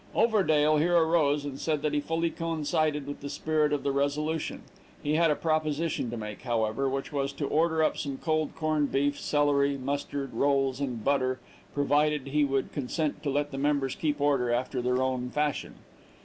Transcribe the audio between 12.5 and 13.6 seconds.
consent to let the